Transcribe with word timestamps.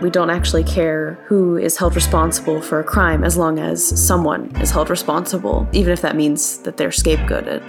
we 0.00 0.08
don't 0.08 0.30
actually 0.30 0.64
care 0.64 1.18
who 1.26 1.58
is 1.58 1.76
held 1.76 1.94
responsible 1.94 2.62
for 2.62 2.80
a 2.80 2.84
crime 2.84 3.22
as 3.22 3.36
long 3.36 3.58
as 3.58 3.84
someone 4.02 4.50
is 4.56 4.70
held 4.70 4.88
responsible, 4.88 5.68
even 5.72 5.92
if 5.92 6.00
that 6.00 6.16
means 6.16 6.58
that 6.60 6.78
they're 6.78 6.88
scapegoated. 6.88 7.60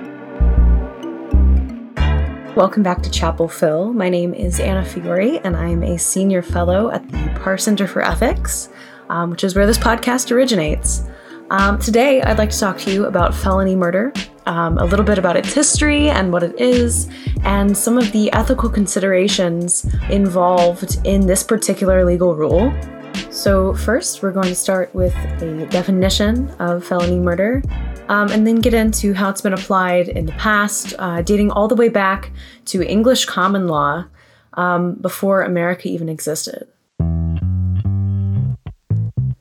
Welcome 2.56 2.84
back 2.84 3.02
to 3.04 3.12
Chapel 3.12 3.50
Phil. 3.50 3.92
My 3.92 4.08
name 4.08 4.34
is 4.34 4.62
Anna 4.62 4.86
Fiore, 4.86 5.40
and 5.40 5.58
I'm 5.58 5.84
a 5.84 5.98
senior 5.98 6.42
fellow 6.42 6.90
at 6.92 7.08
the 7.10 7.40
Parr 7.42 7.58
Center 7.58 7.86
for 7.86 8.02
Ethics, 8.02 8.70
um, 9.10 9.30
which 9.30 9.44
is 9.44 9.54
where 9.54 9.68
this 9.68 9.78
podcast 9.78 10.32
originates. 10.32 11.04
Um, 11.52 11.80
today, 11.80 12.22
I'd 12.22 12.38
like 12.38 12.52
to 12.52 12.58
talk 12.58 12.78
to 12.78 12.92
you 12.94 13.08
about 13.08 13.36
felony 13.36 13.76
murder, 13.76 14.14
um, 14.46 14.78
a 14.78 14.86
little 14.86 15.04
bit 15.04 15.18
about 15.18 15.36
its 15.36 15.52
history 15.54 16.10
and 16.10 16.32
what 16.32 16.44
it 16.44 16.58
is, 16.58 17.10
and 17.44 17.78
some 17.78 17.98
of 17.98 18.10
the 18.14 18.32
ethical 18.32 18.70
considerations 18.70 19.86
involved 20.10 21.06
in 21.06 21.28
this 21.28 21.44
particular 21.44 22.06
legal 22.06 22.38
rule. 22.38 22.74
So, 23.32 23.74
first, 23.74 24.24
we're 24.24 24.32
going 24.32 24.48
to 24.48 24.56
start 24.56 24.96
with 24.96 25.14
a 25.42 25.68
definition 25.70 26.50
of 26.60 26.86
felony 26.86 27.20
murder, 27.20 27.62
um, 28.08 28.32
and 28.32 28.48
then 28.48 28.62
get 28.62 28.74
into 28.74 29.14
how 29.14 29.30
it's 29.30 29.42
been 29.42 29.52
applied 29.52 30.08
in 30.08 30.28
the 30.28 30.32
past, 30.34 30.94
uh, 31.00 31.22
dating 31.22 31.52
all 31.52 31.68
the 31.68 31.76
way 31.76 31.90
back 31.90 32.32
to 32.68 32.82
English 32.82 33.26
common 33.26 33.68
law 33.68 34.06
um, 34.54 34.94
before 34.94 35.42
America 35.42 35.90
even 35.90 36.08
existed. 36.08 36.70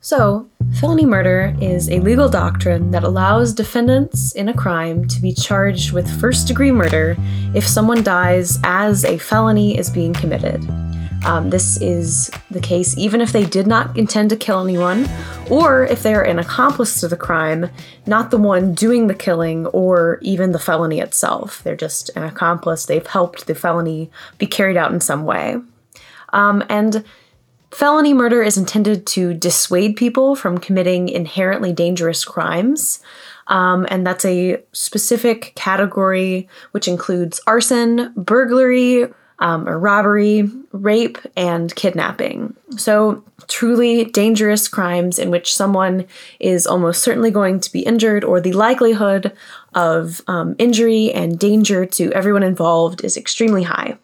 So, 0.01 0.49
felony 0.81 1.05
murder 1.05 1.55
is 1.61 1.91
a 1.91 1.99
legal 1.99 2.27
doctrine 2.27 2.89
that 2.89 3.03
allows 3.03 3.53
defendants 3.53 4.31
in 4.31 4.49
a 4.49 4.53
crime 4.53 5.07
to 5.07 5.21
be 5.21 5.31
charged 5.31 5.91
with 5.91 6.09
first 6.19 6.47
degree 6.47 6.71
murder 6.71 7.15
if 7.53 7.67
someone 7.67 8.01
dies 8.01 8.57
as 8.63 9.05
a 9.05 9.15
felony 9.19 9.77
is 9.77 9.91
being 9.91 10.11
committed. 10.11 10.67
Um, 11.23 11.51
this 11.51 11.79
is 11.81 12.31
the 12.49 12.59
case 12.59 12.97
even 12.97 13.21
if 13.21 13.31
they 13.31 13.45
did 13.45 13.67
not 13.67 13.95
intend 13.95 14.31
to 14.31 14.35
kill 14.35 14.59
anyone, 14.59 15.07
or 15.51 15.83
if 15.83 16.01
they 16.01 16.15
are 16.15 16.23
an 16.23 16.39
accomplice 16.39 16.99
to 17.01 17.07
the 17.07 17.15
crime, 17.15 17.69
not 18.07 18.31
the 18.31 18.39
one 18.39 18.73
doing 18.73 19.05
the 19.05 19.13
killing 19.13 19.67
or 19.67 20.17
even 20.23 20.51
the 20.51 20.57
felony 20.57 20.99
itself. 20.99 21.61
They're 21.61 21.75
just 21.75 22.09
an 22.15 22.23
accomplice. 22.23 22.87
They've 22.87 23.05
helped 23.05 23.45
the 23.45 23.53
felony 23.53 24.09
be 24.39 24.47
carried 24.47 24.77
out 24.77 24.91
in 24.91 24.99
some 24.99 25.25
way. 25.25 25.57
Um, 26.33 26.63
and 26.69 27.05
Felony 27.71 28.13
murder 28.13 28.43
is 28.43 28.57
intended 28.57 29.07
to 29.07 29.33
dissuade 29.33 29.95
people 29.95 30.35
from 30.35 30.57
committing 30.57 31.07
inherently 31.09 31.71
dangerous 31.71 32.25
crimes. 32.25 32.99
Um, 33.47 33.87
and 33.89 34.05
that's 34.05 34.25
a 34.25 34.61
specific 34.71 35.53
category 35.55 36.47
which 36.71 36.87
includes 36.87 37.41
arson, 37.47 38.13
burglary, 38.15 39.07
um, 39.39 39.67
or 39.67 39.79
robbery, 39.79 40.47
rape, 40.71 41.17
and 41.35 41.73
kidnapping. 41.75 42.55
So, 42.77 43.23
truly 43.47 44.05
dangerous 44.05 44.67
crimes 44.67 45.17
in 45.17 45.31
which 45.31 45.55
someone 45.55 46.05
is 46.39 46.67
almost 46.67 47.01
certainly 47.01 47.31
going 47.31 47.59
to 47.61 47.71
be 47.71 47.79
injured, 47.79 48.23
or 48.23 48.39
the 48.39 48.53
likelihood 48.53 49.33
of 49.73 50.21
um, 50.27 50.55
injury 50.59 51.11
and 51.11 51.39
danger 51.39 51.87
to 51.87 52.11
everyone 52.13 52.43
involved 52.43 53.03
is 53.03 53.17
extremely 53.17 53.63
high. 53.63 53.97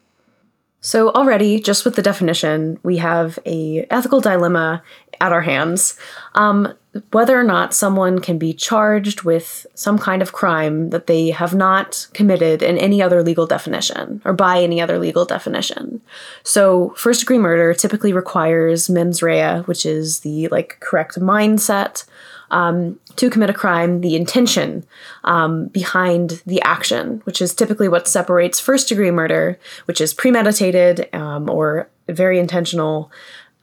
So 0.87 1.09
already, 1.09 1.59
just 1.59 1.83
with 1.83 1.95
the 1.95 2.01
definition, 2.01 2.79
we 2.81 2.95
have 2.95 3.37
a 3.45 3.85
ethical 3.89 4.21
dilemma 4.21 4.81
at 5.19 5.33
our 5.33 5.41
hands. 5.41 5.99
Um, 6.33 6.73
whether 7.11 7.37
or 7.37 7.43
not 7.43 7.73
someone 7.73 8.19
can 8.19 8.37
be 8.37 8.53
charged 8.53 9.23
with 9.23 9.67
some 9.73 9.99
kind 9.99 10.21
of 10.21 10.31
crime 10.31 10.91
that 10.91 11.07
they 11.07 11.31
have 11.31 11.53
not 11.53 12.07
committed 12.13 12.63
in 12.63 12.77
any 12.77 13.01
other 13.01 13.21
legal 13.21 13.45
definition 13.45 14.21
or 14.23 14.31
by 14.31 14.61
any 14.61 14.79
other 14.79 14.97
legal 14.97 15.25
definition. 15.25 15.99
So, 16.43 16.93
first 16.95 17.19
degree 17.19 17.37
murder 17.37 17.73
typically 17.73 18.13
requires 18.13 18.89
mens 18.89 19.21
rea, 19.21 19.63
which 19.65 19.85
is 19.85 20.21
the 20.21 20.47
like 20.47 20.77
correct 20.79 21.19
mindset 21.19 22.05
um, 22.51 22.99
to 23.15 23.29
commit 23.29 23.49
a 23.49 23.53
crime, 23.53 24.01
the 24.01 24.15
intention 24.15 24.85
um, 25.23 25.67
behind 25.67 26.41
the 26.45 26.61
action, 26.61 27.21
which 27.25 27.41
is 27.41 27.53
typically 27.53 27.87
what 27.87 28.07
separates 28.07 28.59
first 28.59 28.89
degree 28.89 29.11
murder, 29.11 29.59
which 29.85 30.01
is 30.01 30.13
premeditated 30.13 31.13
um, 31.13 31.49
or 31.49 31.89
very 32.07 32.39
intentional. 32.39 33.11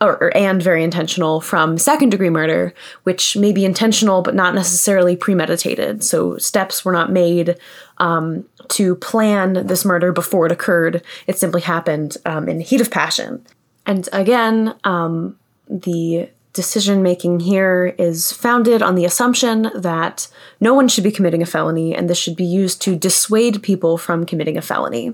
Or, 0.01 0.17
or, 0.21 0.37
and 0.37 0.61
very 0.61 0.83
intentional 0.83 1.41
from 1.41 1.79
second 1.79 2.11
degree 2.11 2.29
murder, 2.29 2.75
which 3.05 3.37
may 3.37 3.53
be 3.53 3.65
intentional 3.65 4.23
but 4.23 4.35
not 4.35 4.53
necessarily 4.53 5.17
premeditated. 5.17 6.03
So 6.03 6.37
steps 6.37 6.85
were 6.85 6.93
not 6.93 7.13
made 7.13 7.57
um, 7.99 8.45
to 8.71 8.97
plan 8.97 9.67
this 9.67 9.85
murder 9.85 10.13
before 10.13 10.47
it 10.47 10.53
occurred. 10.53 11.03
It 11.29 11.39
simply 11.39 11.63
happened 11.63 12.17
um, 12.27 12.49
in 12.49 12.61
heat 12.61 12.81
of 12.81 12.91
passion. 12.91 13.47
And 13.87 14.09
again, 14.13 14.75
um, 14.83 15.39
the 15.69 16.29
decision 16.55 17.03
making 17.03 17.41
here 17.41 17.95
is 17.99 18.33
founded 18.33 18.81
on 18.81 18.95
the 18.95 19.05
assumption 19.05 19.71
that 19.75 20.29
no 20.61 20.73
one 20.73 20.89
should 20.89 21.05
be 21.05 21.11
committing 21.11 21.43
a 21.43 21.47
felony 21.47 21.95
and 21.95 22.09
this 22.09 22.17
should 22.17 22.37
be 22.37 22.45
used 22.45 22.81
to 22.81 22.97
dissuade 22.97 23.63
people 23.63 23.99
from 23.99 24.25
committing 24.25 24.57
a 24.57 24.63
felony, 24.63 25.13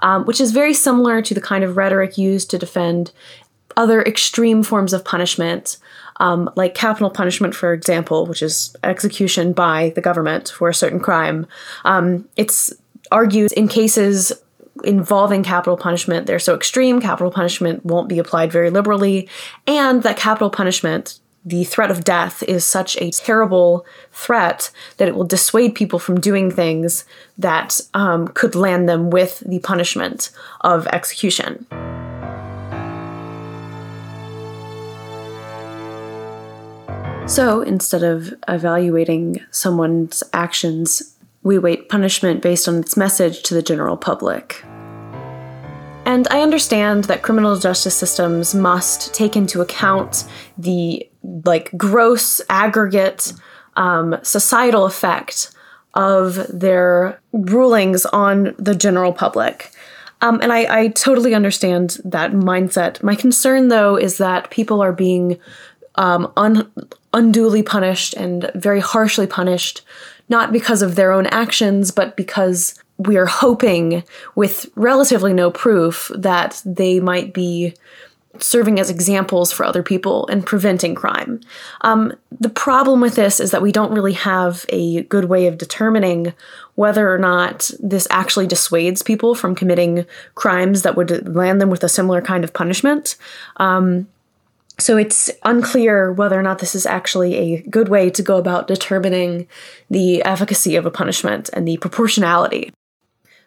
um, 0.00 0.24
which 0.24 0.40
is 0.40 0.50
very 0.50 0.74
similar 0.74 1.22
to 1.22 1.34
the 1.34 1.40
kind 1.40 1.62
of 1.62 1.76
rhetoric 1.76 2.18
used 2.18 2.50
to 2.50 2.58
defend 2.58 3.12
other 3.76 4.02
extreme 4.02 4.62
forms 4.62 4.92
of 4.92 5.04
punishment. 5.04 5.76
Um, 6.20 6.50
like 6.56 6.74
capital 6.74 7.10
punishment, 7.10 7.54
for 7.54 7.72
example, 7.72 8.26
which 8.26 8.42
is 8.42 8.74
execution 8.82 9.52
by 9.52 9.92
the 9.94 10.00
government 10.00 10.48
for 10.48 10.68
a 10.68 10.74
certain 10.74 10.98
crime. 10.98 11.46
Um, 11.84 12.28
it's 12.34 12.72
argued 13.12 13.52
in 13.52 13.68
cases 13.68 14.32
involving 14.84 15.42
capital 15.42 15.76
punishment, 15.76 16.26
they're 16.26 16.38
so 16.38 16.54
extreme, 16.54 17.00
capital 17.00 17.30
punishment 17.30 17.84
won't 17.84 18.08
be 18.08 18.18
applied 18.18 18.52
very 18.52 18.70
liberally, 18.70 19.28
and 19.66 20.02
that 20.02 20.16
capital 20.16 20.50
punishment, 20.50 21.18
the 21.44 21.64
threat 21.64 21.90
of 21.90 22.04
death, 22.04 22.42
is 22.44 22.64
such 22.64 22.96
a 23.00 23.10
terrible 23.10 23.86
threat 24.12 24.70
that 24.96 25.08
it 25.08 25.14
will 25.14 25.24
dissuade 25.24 25.74
people 25.74 25.98
from 25.98 26.20
doing 26.20 26.50
things 26.50 27.04
that 27.36 27.80
um, 27.94 28.28
could 28.28 28.54
land 28.54 28.88
them 28.88 29.10
with 29.10 29.40
the 29.40 29.58
punishment 29.60 30.30
of 30.62 30.86
execution. 30.88 31.66
So 37.28 37.60
instead 37.60 38.02
of 38.02 38.32
evaluating 38.48 39.44
someone's 39.50 40.22
actions 40.32 41.14
we 41.48 41.58
weight 41.58 41.88
punishment 41.88 42.42
based 42.42 42.68
on 42.68 42.76
its 42.76 42.94
message 42.94 43.42
to 43.42 43.54
the 43.54 43.62
general 43.62 43.96
public. 43.96 44.62
And 46.04 46.28
I 46.30 46.42
understand 46.42 47.04
that 47.04 47.22
criminal 47.22 47.58
justice 47.58 47.96
systems 47.96 48.54
must 48.54 49.14
take 49.14 49.34
into 49.34 49.62
account 49.62 50.24
the 50.58 51.08
like 51.22 51.70
gross 51.76 52.42
aggregate 52.50 53.32
um, 53.76 54.18
societal 54.22 54.84
effect 54.84 55.50
of 55.94 56.46
their 56.48 57.18
rulings 57.32 58.04
on 58.06 58.54
the 58.58 58.74
general 58.74 59.14
public. 59.14 59.70
Um, 60.20 60.40
and 60.42 60.52
I, 60.52 60.82
I, 60.82 60.88
totally 60.88 61.32
understand 61.34 61.98
that 62.04 62.32
mindset. 62.32 63.02
My 63.02 63.14
concern, 63.14 63.68
though, 63.68 63.96
is 63.96 64.18
that 64.18 64.50
people 64.50 64.82
are 64.82 64.92
being 64.92 65.38
um, 65.94 66.30
un- 66.36 66.70
unduly 67.14 67.62
punished 67.62 68.14
and 68.14 68.50
very 68.54 68.80
harshly 68.80 69.26
punished 69.26 69.82
not 70.28 70.52
because 70.52 70.82
of 70.82 70.94
their 70.94 71.12
own 71.12 71.26
actions, 71.26 71.90
but 71.90 72.16
because 72.16 72.74
we 72.98 73.16
are 73.16 73.26
hoping, 73.26 74.02
with 74.34 74.68
relatively 74.74 75.32
no 75.32 75.50
proof, 75.50 76.10
that 76.14 76.60
they 76.64 77.00
might 77.00 77.32
be 77.32 77.74
serving 78.38 78.78
as 78.78 78.90
examples 78.90 79.52
for 79.52 79.64
other 79.64 79.82
people 79.82 80.26
and 80.28 80.46
preventing 80.46 80.94
crime. 80.94 81.40
Um, 81.80 82.12
the 82.40 82.48
problem 82.48 83.00
with 83.00 83.14
this 83.14 83.40
is 83.40 83.50
that 83.50 83.62
we 83.62 83.72
don't 83.72 83.92
really 83.92 84.12
have 84.12 84.64
a 84.68 85.02
good 85.04 85.26
way 85.26 85.46
of 85.46 85.58
determining 85.58 86.34
whether 86.74 87.12
or 87.12 87.18
not 87.18 87.70
this 87.80 88.06
actually 88.10 88.46
dissuades 88.46 89.02
people 89.02 89.34
from 89.34 89.54
committing 89.54 90.06
crimes 90.34 90.82
that 90.82 90.96
would 90.96 91.34
land 91.34 91.60
them 91.60 91.70
with 91.70 91.82
a 91.82 91.88
similar 91.88 92.20
kind 92.20 92.44
of 92.44 92.52
punishment. 92.52 93.16
Um, 93.56 94.06
so 94.78 94.96
it's 94.96 95.30
unclear 95.44 96.12
whether 96.12 96.38
or 96.38 96.42
not 96.42 96.60
this 96.60 96.74
is 96.74 96.86
actually 96.86 97.34
a 97.36 97.62
good 97.62 97.88
way 97.88 98.10
to 98.10 98.22
go 98.22 98.36
about 98.36 98.68
determining 98.68 99.46
the 99.90 100.22
efficacy 100.22 100.76
of 100.76 100.86
a 100.86 100.90
punishment 100.90 101.50
and 101.52 101.66
the 101.66 101.76
proportionality. 101.78 102.72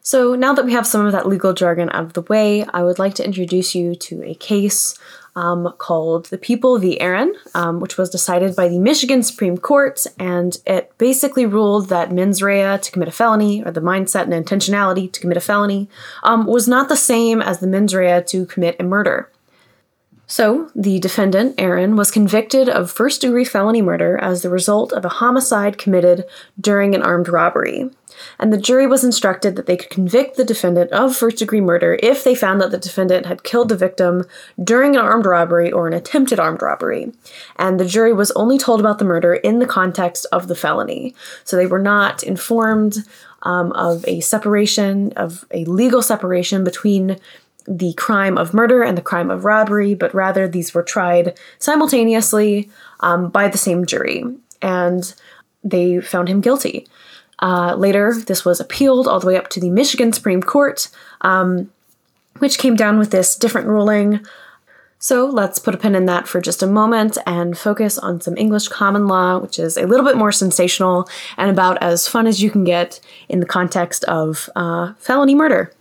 So 0.03 0.35
now 0.35 0.53
that 0.53 0.65
we 0.65 0.73
have 0.73 0.87
some 0.87 1.05
of 1.05 1.11
that 1.11 1.27
legal 1.27 1.53
jargon 1.53 1.89
out 1.91 2.03
of 2.03 2.13
the 2.13 2.23
way, 2.23 2.65
I 2.73 2.81
would 2.83 2.99
like 2.99 3.13
to 3.15 3.25
introduce 3.25 3.75
you 3.75 3.95
to 3.95 4.23
a 4.23 4.33
case 4.33 4.97
um, 5.35 5.73
called 5.77 6.25
The 6.25 6.37
People 6.37 6.77
v. 6.79 6.99
Aaron, 6.99 7.33
um, 7.53 7.79
which 7.79 7.97
was 7.97 8.09
decided 8.09 8.55
by 8.55 8.67
the 8.67 8.79
Michigan 8.79 9.23
Supreme 9.23 9.57
Court, 9.57 10.05
and 10.19 10.57
it 10.65 10.91
basically 10.97 11.45
ruled 11.45 11.89
that 11.89 12.11
mens 12.11 12.41
rea 12.41 12.77
to 12.79 12.91
commit 12.91 13.07
a 13.07 13.11
felony, 13.11 13.63
or 13.63 13.71
the 13.71 13.79
mindset 13.79 14.23
and 14.23 14.33
intentionality 14.33 15.09
to 15.11 15.21
commit 15.21 15.37
a 15.37 15.41
felony, 15.41 15.87
um, 16.23 16.45
was 16.45 16.67
not 16.67 16.89
the 16.89 16.97
same 16.97 17.41
as 17.41 17.59
the 17.59 17.67
mens 17.67 17.93
rea 17.95 18.21
to 18.23 18.45
commit 18.47 18.75
a 18.79 18.83
murder. 18.83 19.29
So, 20.31 20.71
the 20.73 20.97
defendant, 20.97 21.55
Aaron, 21.57 21.97
was 21.97 22.09
convicted 22.09 22.69
of 22.69 22.89
first 22.89 23.19
degree 23.19 23.43
felony 23.43 23.81
murder 23.81 24.17
as 24.17 24.41
the 24.41 24.49
result 24.49 24.93
of 24.93 25.03
a 25.03 25.09
homicide 25.09 25.77
committed 25.77 26.23
during 26.57 26.95
an 26.95 27.01
armed 27.01 27.27
robbery. 27.27 27.89
And 28.39 28.53
the 28.53 28.57
jury 28.57 28.87
was 28.87 29.03
instructed 29.03 29.57
that 29.57 29.65
they 29.65 29.75
could 29.75 29.89
convict 29.89 30.37
the 30.37 30.45
defendant 30.45 30.89
of 30.91 31.17
first 31.17 31.39
degree 31.39 31.59
murder 31.59 31.99
if 32.01 32.23
they 32.23 32.33
found 32.33 32.61
that 32.61 32.71
the 32.71 32.77
defendant 32.77 33.25
had 33.25 33.43
killed 33.43 33.67
the 33.67 33.75
victim 33.75 34.23
during 34.63 34.95
an 34.95 35.01
armed 35.01 35.25
robbery 35.25 35.69
or 35.69 35.85
an 35.85 35.93
attempted 35.93 36.39
armed 36.39 36.61
robbery. 36.61 37.11
And 37.57 37.77
the 37.77 37.83
jury 37.83 38.13
was 38.13 38.31
only 38.31 38.57
told 38.57 38.79
about 38.79 38.99
the 38.99 39.05
murder 39.05 39.33
in 39.33 39.59
the 39.59 39.67
context 39.67 40.25
of 40.31 40.47
the 40.47 40.55
felony. 40.55 41.13
So 41.43 41.57
they 41.57 41.67
were 41.67 41.77
not 41.77 42.23
informed 42.23 42.99
um, 43.41 43.73
of 43.73 44.07
a 44.07 44.21
separation, 44.21 45.11
of 45.17 45.43
a 45.51 45.65
legal 45.65 46.01
separation 46.01 46.63
between 46.63 47.19
the 47.77 47.93
crime 47.93 48.37
of 48.37 48.53
murder 48.53 48.83
and 48.83 48.97
the 48.97 49.01
crime 49.01 49.31
of 49.31 49.45
robbery, 49.45 49.95
but 49.95 50.13
rather 50.13 50.47
these 50.47 50.73
were 50.73 50.83
tried 50.83 51.39
simultaneously 51.57 52.69
um, 52.99 53.29
by 53.29 53.47
the 53.47 53.57
same 53.57 53.85
jury, 53.85 54.23
and 54.61 55.13
they 55.63 56.01
found 56.01 56.27
him 56.27 56.41
guilty. 56.41 56.85
Uh, 57.39 57.73
later, 57.75 58.13
this 58.27 58.45
was 58.45 58.59
appealed 58.59 59.07
all 59.07 59.19
the 59.19 59.27
way 59.27 59.37
up 59.37 59.47
to 59.49 59.59
the 59.59 59.69
Michigan 59.69 60.11
Supreme 60.11 60.43
Court, 60.43 60.89
um, 61.21 61.71
which 62.39 62.59
came 62.59 62.75
down 62.75 62.99
with 62.99 63.11
this 63.11 63.35
different 63.35 63.67
ruling. 63.67 64.19
So 64.99 65.25
let's 65.25 65.57
put 65.57 65.73
a 65.73 65.79
pin 65.79 65.95
in 65.95 66.05
that 66.05 66.27
for 66.27 66.39
just 66.39 66.61
a 66.61 66.67
moment 66.67 67.17
and 67.25 67.57
focus 67.57 67.97
on 67.97 68.21
some 68.21 68.37
English 68.37 68.67
common 68.67 69.07
law, 69.07 69.39
which 69.39 69.57
is 69.57 69.75
a 69.75 69.87
little 69.87 70.05
bit 70.05 70.17
more 70.17 70.31
sensational 70.31 71.09
and 71.37 71.49
about 71.49 71.81
as 71.81 72.07
fun 72.07 72.27
as 72.27 72.43
you 72.43 72.51
can 72.51 72.63
get 72.63 72.99
in 73.27 73.39
the 73.39 73.47
context 73.47 74.03
of 74.03 74.47
uh, 74.55 74.93
felony 74.99 75.33
murder. 75.33 75.73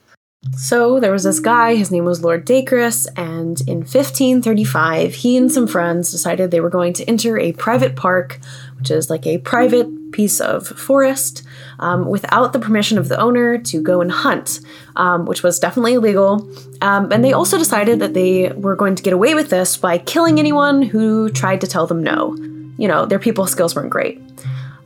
So 0.56 1.00
there 1.00 1.12
was 1.12 1.24
this 1.24 1.38
guy, 1.38 1.74
his 1.74 1.90
name 1.90 2.06
was 2.06 2.24
Lord 2.24 2.46
Dacres, 2.46 3.06
and 3.14 3.60
in 3.68 3.80
1535, 3.80 5.14
he 5.14 5.36
and 5.36 5.52
some 5.52 5.66
friends 5.66 6.10
decided 6.10 6.50
they 6.50 6.62
were 6.62 6.70
going 6.70 6.94
to 6.94 7.04
enter 7.04 7.38
a 7.38 7.52
private 7.52 7.94
park, 7.94 8.40
which 8.78 8.90
is 8.90 9.10
like 9.10 9.26
a 9.26 9.36
private 9.38 10.12
piece 10.12 10.40
of 10.40 10.66
forest, 10.66 11.42
um, 11.78 12.06
without 12.06 12.54
the 12.54 12.58
permission 12.58 12.96
of 12.96 13.08
the 13.08 13.20
owner 13.20 13.58
to 13.58 13.82
go 13.82 14.00
and 14.00 14.10
hunt, 14.10 14.60
um, 14.96 15.26
which 15.26 15.42
was 15.42 15.58
definitely 15.58 15.94
illegal. 15.94 16.50
Um, 16.80 17.12
and 17.12 17.22
they 17.22 17.34
also 17.34 17.58
decided 17.58 17.98
that 17.98 18.14
they 18.14 18.50
were 18.52 18.76
going 18.76 18.94
to 18.94 19.02
get 19.02 19.12
away 19.12 19.34
with 19.34 19.50
this 19.50 19.76
by 19.76 19.98
killing 19.98 20.38
anyone 20.38 20.80
who 20.80 21.28
tried 21.28 21.60
to 21.60 21.66
tell 21.66 21.86
them 21.86 22.02
no. 22.02 22.34
You 22.78 22.88
know, 22.88 23.04
their 23.04 23.18
people 23.18 23.46
skills 23.46 23.76
weren't 23.76 23.90
great. 23.90 24.22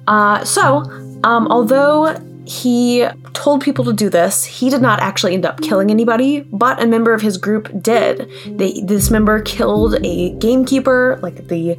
Uh, 0.08 0.44
so, 0.44 0.82
um, 1.22 1.46
although 1.46 2.16
he 2.46 3.06
told 3.32 3.62
people 3.62 3.84
to 3.86 3.92
do 3.92 4.10
this. 4.10 4.44
He 4.44 4.68
did 4.68 4.82
not 4.82 5.00
actually 5.00 5.34
end 5.34 5.46
up 5.46 5.60
killing 5.62 5.90
anybody, 5.90 6.40
but 6.40 6.82
a 6.82 6.86
member 6.86 7.14
of 7.14 7.22
his 7.22 7.38
group 7.38 7.70
did. 7.82 8.30
They, 8.46 8.80
this 8.82 9.10
member 9.10 9.40
killed 9.40 9.96
a 10.04 10.30
gamekeeper, 10.38 11.18
like 11.22 11.48
the 11.48 11.78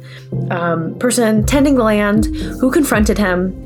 um, 0.50 0.98
person 0.98 1.46
tending 1.46 1.76
the 1.76 1.84
land, 1.84 2.26
who 2.26 2.70
confronted 2.70 3.18
him. 3.18 3.62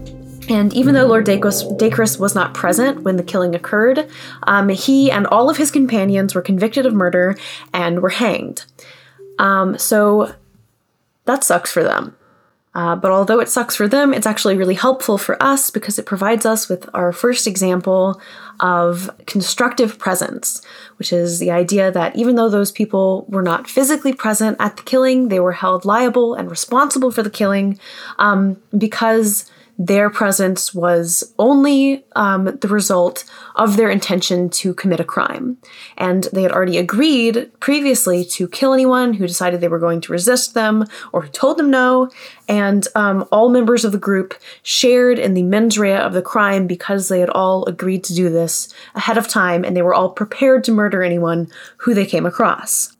And 0.50 0.74
even 0.74 0.94
though 0.94 1.06
Lord 1.06 1.24
Dacres, 1.24 2.18
was 2.18 2.34
not 2.34 2.54
present 2.54 3.02
when 3.02 3.16
the 3.16 3.22
killing 3.22 3.54
occurred, 3.54 4.10
um, 4.42 4.68
he 4.68 5.10
and 5.10 5.26
all 5.28 5.48
of 5.48 5.56
his 5.56 5.70
companions 5.70 6.34
were 6.34 6.42
convicted 6.42 6.86
of 6.86 6.92
murder 6.92 7.36
and 7.72 8.00
were 8.00 8.08
hanged. 8.08 8.64
Um, 9.38 9.78
so 9.78 10.34
that 11.24 11.44
sucks 11.44 11.72
for 11.72 11.84
them. 11.84 12.16
Uh, 12.72 12.94
but 12.94 13.10
although 13.10 13.40
it 13.40 13.48
sucks 13.48 13.74
for 13.74 13.88
them, 13.88 14.14
it's 14.14 14.26
actually 14.26 14.56
really 14.56 14.74
helpful 14.74 15.18
for 15.18 15.40
us 15.42 15.70
because 15.70 15.98
it 15.98 16.06
provides 16.06 16.46
us 16.46 16.68
with 16.68 16.88
our 16.94 17.12
first 17.12 17.46
example 17.46 18.20
of 18.60 19.10
constructive 19.26 19.98
presence, 19.98 20.62
which 20.96 21.12
is 21.12 21.40
the 21.40 21.50
idea 21.50 21.90
that 21.90 22.14
even 22.14 22.36
though 22.36 22.48
those 22.48 22.70
people 22.70 23.24
were 23.28 23.42
not 23.42 23.68
physically 23.68 24.12
present 24.12 24.56
at 24.60 24.76
the 24.76 24.82
killing, 24.84 25.28
they 25.28 25.40
were 25.40 25.52
held 25.52 25.84
liable 25.84 26.34
and 26.34 26.48
responsible 26.48 27.10
for 27.10 27.24
the 27.24 27.30
killing 27.30 27.78
um, 28.18 28.56
because 28.76 29.50
their 29.80 30.10
presence 30.10 30.74
was 30.74 31.32
only 31.38 32.04
um, 32.14 32.44
the 32.44 32.68
result 32.68 33.24
of 33.56 33.78
their 33.78 33.88
intention 33.88 34.50
to 34.50 34.74
commit 34.74 35.00
a 35.00 35.04
crime. 35.04 35.56
And 35.96 36.24
they 36.34 36.42
had 36.42 36.52
already 36.52 36.76
agreed 36.76 37.50
previously 37.60 38.22
to 38.26 38.46
kill 38.46 38.74
anyone 38.74 39.14
who 39.14 39.26
decided 39.26 39.62
they 39.62 39.68
were 39.68 39.78
going 39.78 40.02
to 40.02 40.12
resist 40.12 40.52
them 40.52 40.84
or 41.14 41.22
who 41.22 41.28
told 41.28 41.56
them 41.56 41.70
no. 41.70 42.10
And 42.46 42.86
um, 42.94 43.26
all 43.32 43.48
members 43.48 43.86
of 43.86 43.92
the 43.92 43.98
group 43.98 44.34
shared 44.62 45.18
in 45.18 45.32
the 45.32 45.44
mens 45.44 45.78
rea 45.78 45.96
of 45.96 46.12
the 46.12 46.20
crime 46.20 46.66
because 46.66 47.08
they 47.08 47.20
had 47.20 47.30
all 47.30 47.64
agreed 47.64 48.04
to 48.04 48.14
do 48.14 48.28
this 48.28 48.70
ahead 48.94 49.16
of 49.16 49.28
time 49.28 49.64
and 49.64 49.74
they 49.74 49.82
were 49.82 49.94
all 49.94 50.10
prepared 50.10 50.62
to 50.64 50.72
murder 50.72 51.02
anyone 51.02 51.48
who 51.78 51.94
they 51.94 52.04
came 52.04 52.26
across. 52.26 52.94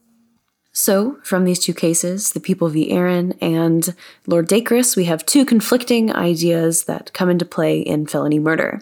So, 0.73 1.19
from 1.25 1.45
these 1.45 1.59
two 1.59 1.75
cases, 1.75 2.31
the 2.31 2.39
people 2.39 2.69
v. 2.69 2.93
Aaron 2.93 3.33
and 3.41 3.93
Lord 4.29 4.47
Dacres, 4.47 4.95
we 4.95 5.07
have 5.07 5.27
two 5.27 5.45
conflicting 5.45 6.15
ideas 6.15 6.85
that 6.85 7.13
come 7.13 7.29
into 7.29 7.45
play 7.45 7.81
in 7.81 8.07
felony 8.07 8.39
murder. 8.39 8.81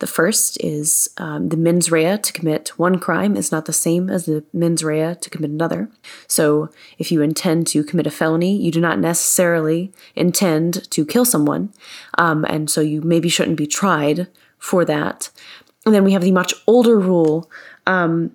The 0.00 0.08
first 0.08 0.58
is 0.64 1.08
um, 1.16 1.50
the 1.50 1.56
mens 1.56 1.92
rea 1.92 2.18
to 2.18 2.32
commit 2.32 2.70
one 2.70 2.98
crime 2.98 3.36
is 3.36 3.52
not 3.52 3.66
the 3.66 3.72
same 3.72 4.10
as 4.10 4.26
the 4.26 4.42
mens 4.52 4.82
rea 4.82 5.14
to 5.14 5.30
commit 5.30 5.52
another. 5.52 5.88
So, 6.26 6.70
if 6.98 7.12
you 7.12 7.22
intend 7.22 7.68
to 7.68 7.84
commit 7.84 8.08
a 8.08 8.10
felony, 8.10 8.56
you 8.56 8.72
do 8.72 8.80
not 8.80 8.98
necessarily 8.98 9.92
intend 10.16 10.90
to 10.90 11.06
kill 11.06 11.24
someone, 11.24 11.72
um, 12.18 12.44
and 12.46 12.68
so 12.68 12.80
you 12.80 13.00
maybe 13.00 13.28
shouldn't 13.28 13.58
be 13.58 13.68
tried 13.68 14.26
for 14.58 14.84
that. 14.86 15.30
And 15.86 15.94
then 15.94 16.02
we 16.02 16.12
have 16.12 16.22
the 16.22 16.32
much 16.32 16.52
older 16.66 16.98
rule 16.98 17.48
um, 17.86 18.32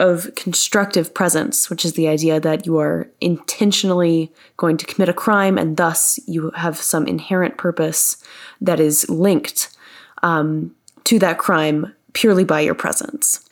of 0.00 0.34
constructive 0.34 1.14
presence, 1.14 1.70
which 1.70 1.84
is 1.84 1.92
the 1.92 2.08
idea 2.08 2.40
that 2.40 2.66
you 2.66 2.78
are 2.78 3.08
intentionally 3.20 4.32
going 4.56 4.76
to 4.76 4.86
commit 4.86 5.08
a 5.08 5.12
crime 5.12 5.56
and 5.56 5.76
thus 5.76 6.18
you 6.26 6.50
have 6.56 6.76
some 6.76 7.06
inherent 7.06 7.56
purpose 7.56 8.16
that 8.60 8.80
is 8.80 9.08
linked 9.08 9.74
um, 10.22 10.74
to 11.04 11.18
that 11.18 11.38
crime 11.38 11.94
purely 12.12 12.44
by 12.44 12.60
your 12.60 12.74
presence. 12.74 13.48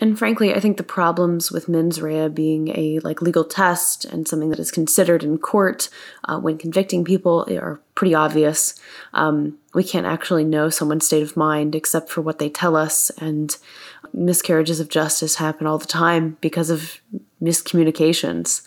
And 0.00 0.18
frankly, 0.18 0.52
I 0.52 0.58
think 0.58 0.76
the 0.76 0.82
problems 0.82 1.52
with 1.52 1.68
mens 1.68 2.02
rea 2.02 2.28
being 2.28 2.68
a 2.70 2.98
like 3.04 3.22
legal 3.22 3.44
test 3.44 4.04
and 4.04 4.26
something 4.26 4.50
that 4.50 4.58
is 4.58 4.72
considered 4.72 5.22
in 5.22 5.38
court 5.38 5.88
uh, 6.24 6.40
when 6.40 6.58
convicting 6.58 7.04
people 7.04 7.46
are 7.48 7.80
pretty 7.94 8.12
obvious. 8.12 8.74
Um, 9.12 9.58
we 9.72 9.84
can't 9.84 10.06
actually 10.06 10.44
know 10.44 10.68
someone's 10.68 11.06
state 11.06 11.22
of 11.22 11.36
mind 11.36 11.76
except 11.76 12.10
for 12.10 12.22
what 12.22 12.40
they 12.40 12.48
tell 12.48 12.74
us, 12.74 13.10
and 13.18 13.56
miscarriages 14.14 14.80
of 14.80 14.88
justice 14.88 15.36
happen 15.36 15.66
all 15.66 15.78
the 15.78 15.86
time 15.86 16.38
because 16.40 16.70
of 16.70 17.00
miscommunications. 17.42 18.62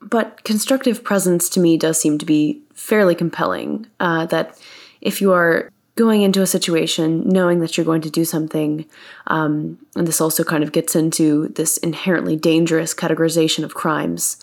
But 0.00 0.44
constructive 0.44 1.02
presence 1.02 1.48
to 1.50 1.60
me 1.60 1.76
does 1.76 2.00
seem 2.00 2.18
to 2.18 2.26
be 2.26 2.62
fairly 2.74 3.14
compelling. 3.14 3.86
Uh, 3.98 4.26
that 4.26 4.58
if 5.00 5.20
you 5.20 5.32
are 5.32 5.70
going 6.00 6.22
into 6.22 6.40
a 6.40 6.46
situation 6.46 7.28
knowing 7.28 7.60
that 7.60 7.76
you're 7.76 7.84
going 7.84 8.00
to 8.00 8.08
do 8.10 8.24
something. 8.24 8.86
Um, 9.26 9.78
and 9.94 10.08
this 10.08 10.18
also 10.18 10.44
kind 10.44 10.64
of 10.64 10.72
gets 10.72 10.96
into 10.96 11.48
this 11.48 11.76
inherently 11.76 12.36
dangerous 12.36 12.94
categorization 12.94 13.64
of 13.64 13.74
crimes. 13.74 14.42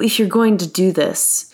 If 0.00 0.18
you're 0.18 0.26
going 0.26 0.56
to 0.56 0.66
do 0.66 0.92
this, 0.92 1.52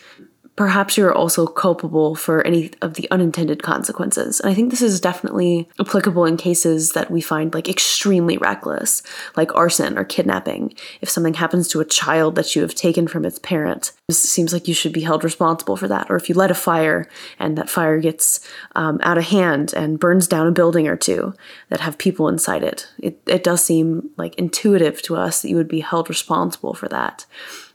perhaps 0.56 0.96
you're 0.96 1.14
also 1.14 1.46
culpable 1.46 2.14
for 2.14 2.46
any 2.46 2.70
of 2.82 2.94
the 2.94 3.10
unintended 3.10 3.62
consequences. 3.62 4.38
And 4.40 4.50
I 4.50 4.54
think 4.54 4.70
this 4.70 4.82
is 4.82 5.00
definitely 5.00 5.68
applicable 5.80 6.26
in 6.26 6.36
cases 6.36 6.92
that 6.92 7.10
we 7.10 7.20
find 7.20 7.54
like 7.54 7.68
extremely 7.68 8.36
reckless, 8.36 9.02
like 9.34 9.54
arson 9.54 9.96
or 9.96 10.04
kidnapping. 10.04 10.74
If 11.00 11.08
something 11.08 11.34
happens 11.34 11.68
to 11.68 11.80
a 11.80 11.86
child 11.86 12.34
that 12.34 12.54
you 12.54 12.62
have 12.62 12.74
taken 12.74 13.08
from 13.08 13.24
its 13.24 13.38
parent, 13.38 13.92
it 14.08 14.14
seems 14.14 14.52
like 14.52 14.68
you 14.68 14.74
should 14.74 14.92
be 14.92 15.02
held 15.02 15.24
responsible 15.24 15.76
for 15.76 15.88
that. 15.88 16.10
Or 16.10 16.16
if 16.16 16.28
you 16.28 16.34
light 16.34 16.50
a 16.50 16.54
fire 16.54 17.08
and 17.38 17.56
that 17.56 17.70
fire 17.70 17.98
gets 17.98 18.46
um, 18.76 19.00
out 19.02 19.18
of 19.18 19.24
hand 19.24 19.72
and 19.72 19.98
burns 19.98 20.28
down 20.28 20.46
a 20.46 20.52
building 20.52 20.86
or 20.86 20.96
two 20.96 21.34
that 21.70 21.80
have 21.80 21.96
people 21.96 22.28
inside 22.28 22.62
it, 22.62 22.88
it, 22.98 23.20
it 23.26 23.42
does 23.42 23.64
seem 23.64 24.10
like 24.18 24.34
intuitive 24.34 25.00
to 25.02 25.16
us 25.16 25.40
that 25.40 25.48
you 25.48 25.56
would 25.56 25.68
be 25.68 25.80
held 25.80 26.10
responsible 26.10 26.74
for 26.74 26.88
that. 26.88 27.24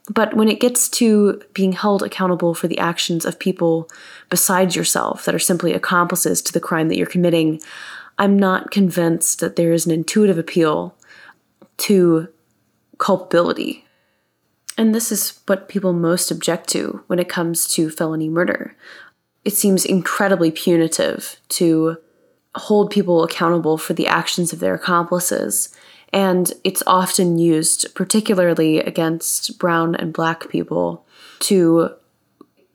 But 0.10 0.36
when 0.36 0.48
it 0.48 0.62
gets 0.62 0.88
to 0.90 1.42
being 1.54 1.74
held 1.74 2.02
accountable 2.02 2.54
for 2.54 2.68
the 2.68 2.80
actions 2.80 3.26
of 3.26 3.40
people 3.40 3.90
besides 4.30 4.76
yourself 4.76 5.26
that 5.26 5.36
are 5.36 5.40
simply 5.40 5.74
accomplices 5.74 6.42
to 6.44 6.54
the 6.54 6.62
crime 6.62 6.88
that 6.88 6.98
you're 6.98 7.06
committing, 7.06 7.62
I'm 8.18 8.40
not 8.40 8.72
convinced 8.72 9.40
that 9.42 9.58
there 9.58 9.74
is 9.74 9.86
an 9.86 9.92
intuitive 9.92 10.38
appeal 10.38 10.96
to 11.78 12.30
culpability. 12.98 13.86
And 14.78 14.96
this 14.96 15.12
is 15.12 15.40
what 15.46 15.68
people 15.68 15.94
most 15.94 16.32
object 16.32 16.70
to 16.70 17.04
when 17.08 17.20
it 17.20 17.30
comes 17.30 17.68
to 17.70 17.90
felony 17.90 18.30
murder. 18.30 18.76
It 19.44 19.54
seems 19.54 19.86
incredibly 19.86 20.52
punitive 20.52 21.40
to 21.50 21.98
hold 22.56 22.92
people 22.92 23.24
accountable 23.24 23.78
for 23.78 23.94
the 23.94 24.08
actions 24.08 24.54
of 24.54 24.60
their 24.60 24.74
accomplices 24.74 25.76
and 26.14 26.52
it's 26.64 26.84
often 26.88 27.38
used, 27.38 27.94
particularly 27.96 28.80
against 28.80 29.60
brown 29.60 29.96
and 29.96 30.14
black 30.14 30.50
people, 30.50 31.06
to 31.40 31.92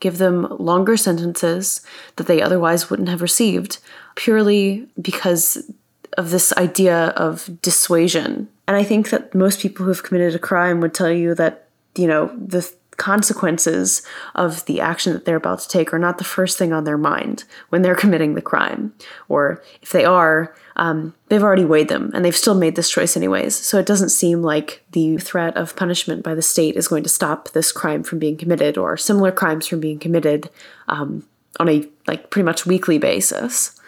give 0.01 0.19
them 0.19 0.47
longer 0.59 0.97
sentences 0.97 1.81
that 2.17 2.27
they 2.27 2.43
otherwise 2.43 2.91
wouldn't 2.91 3.09
have 3.09 3.23
received, 3.23 3.79
purely 4.17 4.87
because 5.01 5.71
of 6.19 6.31
this 6.31 6.53
idea 6.55 7.09
of 7.11 7.61
dissuasion. 7.63 8.49
And 8.69 8.77
I 8.77 8.83
think 8.83 9.11
that 9.11 9.35
most 9.35 9.61
people 9.61 9.87
who've 9.87 10.03
committed 10.03 10.35
a 10.35 10.39
crime 10.39 10.81
would 10.81 10.93
tell 10.93 11.11
you 11.11 11.35
that 11.37 11.69
you 11.97 12.07
know, 12.07 12.31
the 12.37 12.71
consequences 13.03 14.03
of 14.37 14.65
the 14.67 14.81
action 14.81 15.13
that 15.13 15.25
they're 15.25 15.35
about 15.35 15.59
to 15.59 15.69
take 15.69 15.93
are 15.93 15.99
not 15.99 16.19
the 16.19 16.25
first 16.25 16.57
thing 16.57 16.73
on 16.73 16.85
their 16.85 16.97
mind 16.97 17.43
when 17.71 17.83
they're 17.83 17.97
committing 18.05 18.35
the 18.35 18.41
crime. 18.41 18.95
Or 19.29 19.61
if 19.83 19.91
they 19.91 20.05
are, 20.05 20.55
um, 20.77 21.13
they've 21.29 21.43
already 21.43 21.65
weighed 21.65 21.89
them 21.89 22.13
and 22.15 22.25
they've 22.25 22.37
still 22.37 22.55
made 22.55 22.77
this 22.77 22.89
choice 22.89 23.17
anyways. 23.17 23.57
So 23.57 23.77
it 23.77 23.87
doesn't 23.87 24.11
seem 24.11 24.41
like 24.41 24.85
the 24.93 25.17
threat 25.17 25.57
of 25.57 25.75
punishment 25.75 26.23
by 26.23 26.37
the 26.37 26.43
state 26.43 26.77
is 26.77 26.87
going 26.87 27.03
to 27.03 27.09
stop 27.09 27.51
this 27.51 27.73
crime 27.73 28.05
from 28.05 28.21
being 28.21 28.37
committed 28.37 28.79
or 28.79 28.97
similar 28.97 29.33
crimes 29.33 29.67
from 29.67 29.81
being 29.81 29.99
committed 29.99 30.49
um, 30.87 31.27
on 31.59 31.69
a 31.69 31.89
like 32.07 32.31
pretty 32.31 32.45
much 32.45 32.67
weekly 32.67 32.99
basis. 32.99 33.81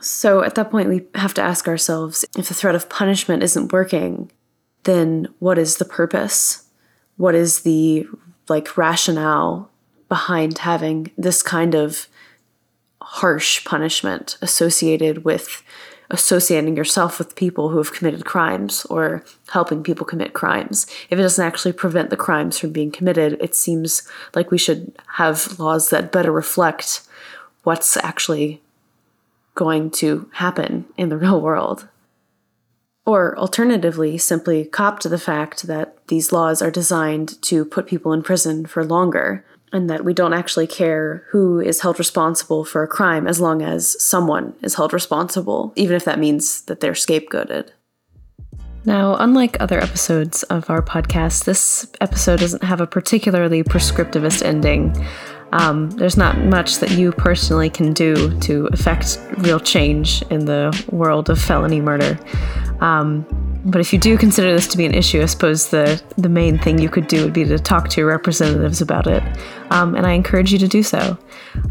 So 0.00 0.42
at 0.42 0.54
that 0.54 0.70
point, 0.70 0.88
we 0.88 1.02
have 1.16 1.34
to 1.34 1.42
ask 1.42 1.68
ourselves 1.68 2.24
if 2.38 2.48
the 2.48 2.54
threat 2.54 2.74
of 2.74 2.88
punishment 2.88 3.42
isn't 3.42 3.72
working, 3.72 4.30
then 4.84 5.28
what 5.38 5.58
is 5.58 5.76
the 5.76 5.84
purpose? 5.84 6.64
What 7.18 7.34
is 7.34 7.60
the 7.60 8.06
like 8.48 8.76
rationale 8.76 9.70
behind 10.08 10.58
having 10.58 11.10
this 11.16 11.42
kind 11.42 11.74
of 11.74 12.08
harsh 13.00 13.64
punishment 13.64 14.36
associated 14.42 15.24
with 15.24 15.62
associating 16.10 16.76
yourself 16.76 17.18
with 17.18 17.36
people 17.36 17.68
who 17.68 17.78
have 17.78 17.92
committed 17.92 18.24
crimes 18.24 18.84
or 18.86 19.22
helping 19.50 19.82
people 19.82 20.06
commit 20.06 20.32
crimes. 20.32 20.86
If 21.10 21.18
it 21.18 21.22
doesn't 21.22 21.44
actually 21.44 21.72
prevent 21.72 22.10
the 22.10 22.16
crimes 22.16 22.58
from 22.58 22.72
being 22.72 22.90
committed, 22.90 23.36
it 23.40 23.54
seems 23.54 24.08
like 24.34 24.50
we 24.50 24.58
should 24.58 24.96
have 25.16 25.58
laws 25.58 25.90
that 25.90 26.12
better 26.12 26.32
reflect 26.32 27.02
what's 27.64 27.96
actually 27.98 28.62
going 29.54 29.90
to 29.90 30.30
happen 30.34 30.86
in 30.96 31.10
the 31.10 31.16
real 31.24 31.40
world. 31.40 31.88
Or 33.08 33.34
alternatively, 33.38 34.18
simply 34.18 34.66
cop 34.66 35.00
to 35.00 35.08
the 35.08 35.18
fact 35.18 35.66
that 35.66 35.96
these 36.08 36.30
laws 36.30 36.60
are 36.60 36.70
designed 36.70 37.40
to 37.40 37.64
put 37.64 37.86
people 37.86 38.12
in 38.12 38.22
prison 38.22 38.66
for 38.66 38.84
longer, 38.84 39.46
and 39.72 39.88
that 39.88 40.04
we 40.04 40.12
don't 40.12 40.34
actually 40.34 40.66
care 40.66 41.24
who 41.30 41.58
is 41.58 41.80
held 41.80 41.98
responsible 41.98 42.66
for 42.66 42.82
a 42.82 42.86
crime 42.86 43.26
as 43.26 43.40
long 43.40 43.62
as 43.62 43.96
someone 43.98 44.52
is 44.60 44.74
held 44.74 44.92
responsible, 44.92 45.72
even 45.74 45.96
if 45.96 46.04
that 46.04 46.18
means 46.18 46.60
that 46.66 46.80
they're 46.80 46.92
scapegoated. 46.92 47.70
Now, 48.84 49.16
unlike 49.18 49.56
other 49.58 49.80
episodes 49.80 50.42
of 50.42 50.68
our 50.68 50.82
podcast, 50.82 51.44
this 51.44 51.90
episode 52.02 52.40
doesn't 52.40 52.62
have 52.62 52.82
a 52.82 52.86
particularly 52.86 53.62
prescriptivist 53.62 54.42
ending. 54.42 54.94
Um, 55.52 55.90
there's 55.90 56.16
not 56.16 56.38
much 56.38 56.78
that 56.78 56.90
you 56.90 57.12
personally 57.12 57.70
can 57.70 57.92
do 57.92 58.38
to 58.40 58.68
affect 58.72 59.20
real 59.38 59.60
change 59.60 60.22
in 60.30 60.44
the 60.44 60.86
world 60.90 61.30
of 61.30 61.40
felony 61.40 61.80
murder. 61.80 62.18
Um, 62.80 63.26
but 63.64 63.80
if 63.80 63.92
you 63.92 63.98
do 63.98 64.16
consider 64.16 64.52
this 64.52 64.68
to 64.68 64.76
be 64.76 64.86
an 64.86 64.94
issue, 64.94 65.20
I 65.20 65.26
suppose 65.26 65.68
the, 65.70 66.02
the 66.16 66.28
main 66.28 66.58
thing 66.58 66.78
you 66.78 66.88
could 66.88 67.08
do 67.08 67.24
would 67.24 67.32
be 67.32 67.44
to 67.44 67.58
talk 67.58 67.88
to 67.90 68.00
your 68.00 68.08
representatives 68.08 68.80
about 68.80 69.06
it. 69.06 69.22
Um, 69.70 69.94
and 69.94 70.06
I 70.06 70.12
encourage 70.12 70.52
you 70.52 70.58
to 70.58 70.68
do 70.68 70.82
so. 70.82 71.18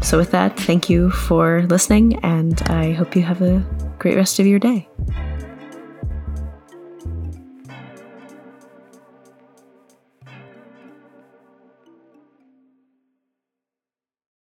So, 0.02 0.18
with 0.18 0.30
that, 0.32 0.58
thank 0.58 0.90
you 0.90 1.10
for 1.10 1.62
listening, 1.62 2.22
and 2.24 2.60
I 2.62 2.92
hope 2.92 3.16
you 3.16 3.22
have 3.22 3.42
a 3.42 3.64
great 3.98 4.16
rest 4.16 4.38
of 4.38 4.46
your 4.46 4.58
day. 4.58 4.88